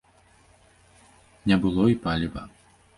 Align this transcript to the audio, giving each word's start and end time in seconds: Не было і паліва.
Не 1.53 1.61
было 1.67 1.83
і 1.95 2.03
паліва. 2.07 2.43